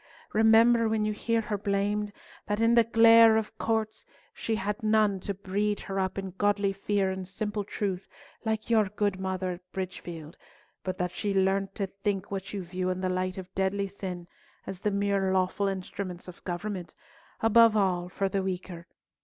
Remember, 0.33 0.89
when 0.89 1.05
you 1.05 1.13
hear 1.13 1.41
her 1.41 1.59
blamed, 1.59 2.11
that 2.47 2.59
in 2.59 2.73
the 2.73 2.83
glare 2.83 3.37
of 3.37 3.55
courts, 3.59 4.03
she 4.33 4.55
had 4.55 4.81
none 4.81 5.19
to 5.19 5.35
breed 5.35 5.81
her 5.81 5.99
up 5.99 6.17
in 6.17 6.33
godly 6.39 6.73
fear 6.73 7.11
and 7.11 7.27
simple 7.27 7.63
truth 7.63 8.07
like 8.43 8.67
your 8.67 8.85
good 8.89 9.19
mother 9.19 9.51
at 9.51 9.71
Bridgefield, 9.71 10.39
but 10.83 10.97
that 10.97 11.11
she 11.11 11.35
learnt 11.35 11.75
to 11.75 11.85
think 11.85 12.31
what 12.31 12.51
you 12.51 12.63
view 12.63 12.89
in 12.89 13.01
the 13.01 13.09
light 13.09 13.37
of 13.37 13.53
deadly 13.53 13.87
sin 13.87 14.27
as 14.65 14.79
the 14.79 14.89
mere 14.89 15.31
lawful 15.31 15.67
instruments 15.67 16.27
of 16.27 16.43
government, 16.45 16.95
above 17.41 17.77
all 17.77 18.09
for 18.09 18.27
the 18.27 18.41
weaker. 18.41 18.87